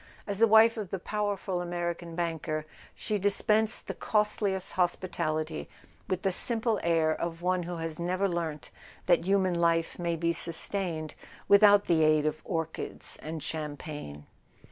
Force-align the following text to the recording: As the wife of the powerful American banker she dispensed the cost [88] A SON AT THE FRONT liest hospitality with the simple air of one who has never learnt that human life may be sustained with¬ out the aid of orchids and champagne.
As 0.25 0.39
the 0.39 0.47
wife 0.47 0.77
of 0.77 0.89
the 0.89 0.97
powerful 0.97 1.61
American 1.61 2.15
banker 2.15 2.65
she 2.95 3.19
dispensed 3.19 3.85
the 3.87 3.93
cost 3.93 4.41
[88] 4.41 4.41
A 4.41 4.41
SON 4.41 4.41
AT 4.41 4.41
THE 4.41 4.41
FRONT 4.41 4.55
liest 4.55 4.71
hospitality 4.93 5.69
with 6.07 6.21
the 6.23 6.31
simple 6.31 6.79
air 6.81 7.11
of 7.13 7.43
one 7.43 7.61
who 7.61 7.75
has 7.77 7.99
never 7.99 8.27
learnt 8.27 8.71
that 9.05 9.25
human 9.25 9.53
life 9.53 9.99
may 9.99 10.15
be 10.15 10.33
sustained 10.33 11.13
with¬ 11.47 11.61
out 11.61 11.85
the 11.85 12.03
aid 12.03 12.25
of 12.25 12.41
orchids 12.45 13.15
and 13.21 13.43
champagne. 13.43 14.25